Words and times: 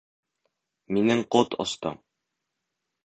Минең 0.97 1.21
ҡот 1.37 1.57
осто. 1.67 1.95